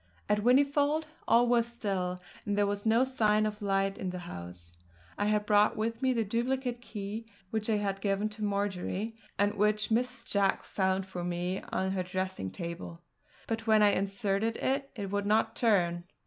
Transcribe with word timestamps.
At 0.27 0.39
Whinnyfold 0.39 1.03
all 1.27 1.45
was 1.45 1.67
still, 1.67 2.23
and 2.43 2.57
there 2.57 2.65
was 2.65 2.87
no 2.87 3.03
sign 3.03 3.45
of 3.45 3.61
light 3.61 3.99
in 3.99 4.09
the 4.09 4.17
house. 4.25 4.75
I 5.15 5.25
had 5.25 5.45
brought 5.45 5.77
with 5.77 6.01
me 6.01 6.11
the 6.11 6.23
duplicate 6.23 6.81
key 6.81 7.27
which 7.51 7.69
I 7.69 7.77
had 7.77 8.01
given 8.01 8.27
to 8.29 8.43
Marjory, 8.43 9.15
and 9.37 9.53
which 9.53 9.89
Mrs. 9.89 10.27
Jack 10.27 10.63
found 10.63 11.05
for 11.05 11.23
me 11.23 11.61
on 11.71 11.91
her 11.91 12.01
dressing 12.01 12.49
table; 12.49 13.03
but 13.45 13.67
when 13.67 13.83
I 13.83 13.89
inserted 13.91 14.55
it, 14.57 14.89
it 14.95 15.11
would 15.11 15.27
not 15.27 15.55
turn. 15.55 16.05